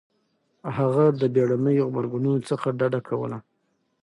[0.77, 3.37] هغه د بېړنيو غبرګونونو څخه ډډه کوله.